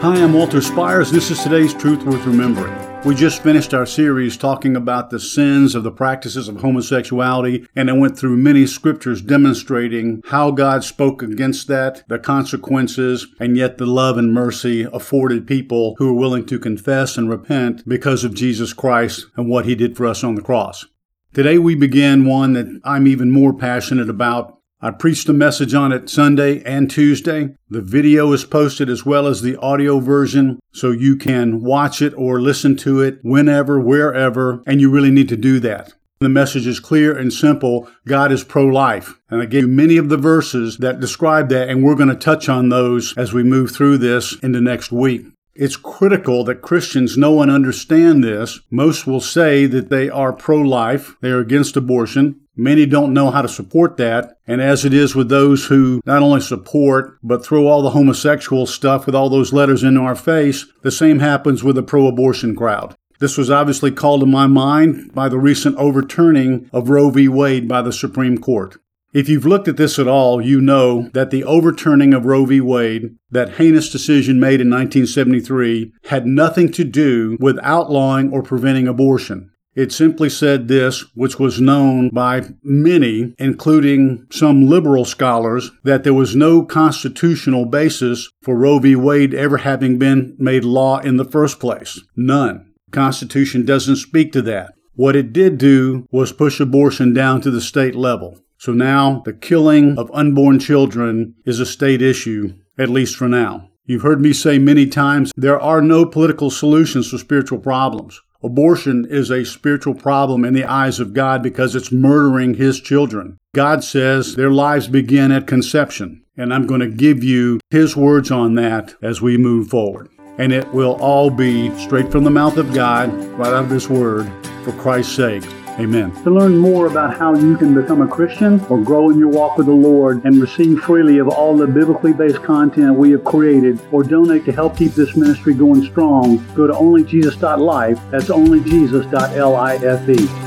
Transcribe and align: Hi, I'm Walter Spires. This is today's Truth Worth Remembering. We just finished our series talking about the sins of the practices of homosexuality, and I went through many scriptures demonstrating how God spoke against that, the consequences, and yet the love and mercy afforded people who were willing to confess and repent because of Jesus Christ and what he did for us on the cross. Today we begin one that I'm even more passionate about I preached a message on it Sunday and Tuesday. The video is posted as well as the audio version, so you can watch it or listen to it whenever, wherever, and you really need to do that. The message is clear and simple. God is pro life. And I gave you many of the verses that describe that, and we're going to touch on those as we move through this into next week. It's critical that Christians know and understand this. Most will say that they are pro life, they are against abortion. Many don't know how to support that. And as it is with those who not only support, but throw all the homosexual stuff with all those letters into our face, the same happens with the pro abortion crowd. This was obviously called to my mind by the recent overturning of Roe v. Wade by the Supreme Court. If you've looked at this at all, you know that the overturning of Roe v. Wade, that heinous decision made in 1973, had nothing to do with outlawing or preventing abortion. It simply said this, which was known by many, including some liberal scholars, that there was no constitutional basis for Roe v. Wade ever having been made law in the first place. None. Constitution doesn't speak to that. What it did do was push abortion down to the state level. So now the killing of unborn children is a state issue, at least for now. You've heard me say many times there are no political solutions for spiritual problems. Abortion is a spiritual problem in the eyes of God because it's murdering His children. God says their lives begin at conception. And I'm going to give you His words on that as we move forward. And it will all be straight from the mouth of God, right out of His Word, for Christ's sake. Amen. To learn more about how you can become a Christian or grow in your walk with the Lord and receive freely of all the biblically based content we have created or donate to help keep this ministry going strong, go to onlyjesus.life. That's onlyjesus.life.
Hi, 0.00 0.22
I'm 0.22 0.34
Walter 0.34 0.60
Spires. 0.60 1.10
This 1.10 1.30
is 1.30 1.42
today's 1.42 1.72
Truth 1.72 2.04
Worth 2.04 2.26
Remembering. 2.26 2.74
We 3.06 3.14
just 3.14 3.42
finished 3.42 3.72
our 3.72 3.86
series 3.86 4.36
talking 4.36 4.76
about 4.76 5.08
the 5.08 5.18
sins 5.18 5.74
of 5.74 5.84
the 5.84 5.90
practices 5.90 6.48
of 6.48 6.60
homosexuality, 6.60 7.66
and 7.74 7.88
I 7.88 7.94
went 7.94 8.18
through 8.18 8.36
many 8.36 8.66
scriptures 8.66 9.22
demonstrating 9.22 10.20
how 10.26 10.50
God 10.50 10.84
spoke 10.84 11.22
against 11.22 11.66
that, 11.68 12.06
the 12.08 12.18
consequences, 12.18 13.26
and 13.40 13.56
yet 13.56 13.78
the 13.78 13.86
love 13.86 14.18
and 14.18 14.34
mercy 14.34 14.82
afforded 14.92 15.46
people 15.46 15.94
who 15.96 16.12
were 16.12 16.20
willing 16.20 16.44
to 16.46 16.58
confess 16.58 17.16
and 17.16 17.30
repent 17.30 17.88
because 17.88 18.22
of 18.22 18.34
Jesus 18.34 18.74
Christ 18.74 19.26
and 19.34 19.48
what 19.48 19.64
he 19.64 19.74
did 19.74 19.96
for 19.96 20.04
us 20.04 20.22
on 20.22 20.34
the 20.34 20.42
cross. 20.42 20.84
Today 21.32 21.56
we 21.56 21.74
begin 21.74 22.26
one 22.26 22.52
that 22.52 22.80
I'm 22.84 23.06
even 23.06 23.30
more 23.30 23.54
passionate 23.54 24.10
about 24.10 24.55
I 24.80 24.90
preached 24.90 25.28
a 25.30 25.32
message 25.32 25.72
on 25.72 25.90
it 25.90 26.10
Sunday 26.10 26.62
and 26.64 26.90
Tuesday. 26.90 27.56
The 27.70 27.80
video 27.80 28.32
is 28.32 28.44
posted 28.44 28.90
as 28.90 29.06
well 29.06 29.26
as 29.26 29.40
the 29.40 29.56
audio 29.56 30.00
version, 30.00 30.60
so 30.72 30.90
you 30.90 31.16
can 31.16 31.62
watch 31.62 32.02
it 32.02 32.12
or 32.14 32.42
listen 32.42 32.76
to 32.78 33.00
it 33.00 33.18
whenever, 33.22 33.80
wherever, 33.80 34.62
and 34.66 34.80
you 34.80 34.90
really 34.90 35.10
need 35.10 35.30
to 35.30 35.36
do 35.36 35.60
that. 35.60 35.94
The 36.20 36.28
message 36.28 36.66
is 36.66 36.78
clear 36.78 37.16
and 37.16 37.32
simple. 37.32 37.88
God 38.06 38.30
is 38.32 38.44
pro 38.44 38.66
life. 38.66 39.18
And 39.30 39.40
I 39.40 39.46
gave 39.46 39.62
you 39.62 39.68
many 39.68 39.96
of 39.96 40.10
the 40.10 40.16
verses 40.18 40.76
that 40.78 41.00
describe 41.00 41.48
that, 41.48 41.68
and 41.68 41.82
we're 41.82 41.94
going 41.94 42.08
to 42.10 42.14
touch 42.14 42.48
on 42.48 42.68
those 42.68 43.16
as 43.16 43.32
we 43.32 43.42
move 43.42 43.70
through 43.70 43.98
this 43.98 44.36
into 44.42 44.60
next 44.60 44.92
week. 44.92 45.26
It's 45.58 45.76
critical 45.76 46.44
that 46.44 46.60
Christians 46.60 47.16
know 47.16 47.40
and 47.40 47.50
understand 47.50 48.22
this. 48.22 48.60
Most 48.70 49.06
will 49.06 49.20
say 49.20 49.64
that 49.66 49.88
they 49.88 50.10
are 50.10 50.32
pro 50.32 50.58
life, 50.58 51.16
they 51.22 51.30
are 51.30 51.40
against 51.40 51.76
abortion. 51.76 52.40
Many 52.54 52.84
don't 52.84 53.14
know 53.14 53.30
how 53.30 53.42
to 53.42 53.48
support 53.48 53.96
that. 53.96 54.38
And 54.46 54.60
as 54.60 54.84
it 54.84 54.92
is 54.92 55.14
with 55.14 55.28
those 55.28 55.66
who 55.66 56.00
not 56.04 56.22
only 56.22 56.40
support, 56.40 57.18
but 57.22 57.44
throw 57.44 57.66
all 57.66 57.82
the 57.82 57.90
homosexual 57.90 58.66
stuff 58.66 59.06
with 59.06 59.14
all 59.14 59.30
those 59.30 59.52
letters 59.52 59.82
into 59.82 60.00
our 60.00 60.14
face, 60.14 60.66
the 60.82 60.90
same 60.90 61.20
happens 61.20 61.64
with 61.64 61.76
the 61.76 61.82
pro 61.82 62.06
abortion 62.06 62.54
crowd. 62.54 62.94
This 63.18 63.38
was 63.38 63.50
obviously 63.50 63.90
called 63.90 64.20
to 64.20 64.26
my 64.26 64.46
mind 64.46 65.14
by 65.14 65.30
the 65.30 65.38
recent 65.38 65.76
overturning 65.76 66.68
of 66.72 66.90
Roe 66.90 67.08
v. 67.08 67.28
Wade 67.28 67.66
by 67.66 67.80
the 67.80 67.92
Supreme 67.92 68.36
Court. 68.38 68.76
If 69.16 69.30
you've 69.30 69.46
looked 69.46 69.66
at 69.66 69.78
this 69.78 69.98
at 69.98 70.06
all, 70.06 70.42
you 70.42 70.60
know 70.60 71.08
that 71.14 71.30
the 71.30 71.42
overturning 71.42 72.12
of 72.12 72.26
Roe 72.26 72.44
v. 72.44 72.60
Wade, 72.60 73.16
that 73.30 73.54
heinous 73.54 73.88
decision 73.88 74.38
made 74.38 74.60
in 74.60 74.68
1973, 74.68 75.90
had 76.04 76.26
nothing 76.26 76.70
to 76.72 76.84
do 76.84 77.38
with 77.40 77.58
outlawing 77.62 78.30
or 78.30 78.42
preventing 78.42 78.86
abortion. 78.86 79.52
It 79.74 79.90
simply 79.90 80.28
said 80.28 80.68
this, 80.68 81.02
which 81.14 81.38
was 81.38 81.62
known 81.62 82.10
by 82.10 82.50
many, 82.62 83.34
including 83.38 84.26
some 84.30 84.66
liberal 84.66 85.06
scholars, 85.06 85.70
that 85.82 86.04
there 86.04 86.12
was 86.12 86.36
no 86.36 86.62
constitutional 86.62 87.64
basis 87.64 88.30
for 88.42 88.54
Roe 88.54 88.80
v. 88.80 88.96
Wade 88.96 89.32
ever 89.32 89.56
having 89.56 89.98
been 89.98 90.36
made 90.38 90.62
law 90.62 90.98
in 90.98 91.16
the 91.16 91.24
first 91.24 91.58
place. 91.58 92.02
None. 92.16 92.70
Constitution 92.90 93.64
doesn't 93.64 93.96
speak 93.96 94.30
to 94.32 94.42
that. 94.42 94.74
What 94.92 95.16
it 95.16 95.32
did 95.32 95.56
do 95.56 96.06
was 96.10 96.32
push 96.32 96.60
abortion 96.60 97.14
down 97.14 97.40
to 97.40 97.50
the 97.50 97.62
state 97.62 97.94
level. 97.94 98.40
So 98.66 98.72
now 98.72 99.22
the 99.24 99.32
killing 99.32 99.96
of 99.96 100.10
unborn 100.12 100.58
children 100.58 101.36
is 101.44 101.60
a 101.60 101.64
state 101.64 102.02
issue, 102.02 102.52
at 102.76 102.88
least 102.88 103.14
for 103.14 103.28
now. 103.28 103.70
You've 103.84 104.02
heard 104.02 104.20
me 104.20 104.32
say 104.32 104.58
many 104.58 104.88
times 104.88 105.30
there 105.36 105.60
are 105.60 105.80
no 105.80 106.04
political 106.04 106.50
solutions 106.50 107.08
for 107.08 107.16
spiritual 107.16 107.60
problems. 107.60 108.20
Abortion 108.42 109.06
is 109.08 109.30
a 109.30 109.44
spiritual 109.44 109.94
problem 109.94 110.44
in 110.44 110.52
the 110.52 110.64
eyes 110.64 110.98
of 110.98 111.14
God 111.14 111.44
because 111.44 111.76
it's 111.76 111.92
murdering 111.92 112.54
His 112.54 112.80
children. 112.80 113.38
God 113.54 113.84
says 113.84 114.34
their 114.34 114.50
lives 114.50 114.88
begin 114.88 115.30
at 115.30 115.46
conception. 115.46 116.24
And 116.36 116.52
I'm 116.52 116.66
going 116.66 116.80
to 116.80 116.88
give 116.88 117.22
you 117.22 117.60
His 117.70 117.96
words 117.96 118.32
on 118.32 118.56
that 118.56 118.96
as 119.00 119.22
we 119.22 119.36
move 119.36 119.68
forward. 119.68 120.08
And 120.38 120.52
it 120.52 120.66
will 120.74 120.96
all 121.00 121.30
be 121.30 121.72
straight 121.78 122.10
from 122.10 122.24
the 122.24 122.30
mouth 122.30 122.56
of 122.56 122.74
God, 122.74 123.14
right 123.38 123.52
out 123.52 123.66
of 123.66 123.70
His 123.70 123.88
Word, 123.88 124.28
for 124.64 124.72
Christ's 124.72 125.14
sake. 125.14 125.44
Amen. 125.78 126.10
To 126.24 126.30
learn 126.30 126.56
more 126.56 126.86
about 126.86 127.18
how 127.18 127.34
you 127.34 127.54
can 127.58 127.74
become 127.74 128.00
a 128.00 128.08
Christian 128.08 128.64
or 128.70 128.80
grow 128.80 129.10
in 129.10 129.18
your 129.18 129.28
walk 129.28 129.58
with 129.58 129.66
the 129.66 129.72
Lord 129.72 130.24
and 130.24 130.40
receive 130.40 130.80
freely 130.80 131.18
of 131.18 131.28
all 131.28 131.54
the 131.54 131.66
biblically 131.66 132.14
based 132.14 132.42
content 132.42 132.94
we 132.94 133.10
have 133.10 133.24
created 133.24 133.78
or 133.92 134.02
donate 134.02 134.46
to 134.46 134.52
help 134.52 134.78
keep 134.78 134.92
this 134.92 135.16
ministry 135.16 135.52
going 135.52 135.84
strong, 135.84 136.42
go 136.54 136.66
to 136.66 136.72
onlyjesus.life. 136.72 138.00
That's 138.10 138.28
onlyjesus.life. 138.28 140.45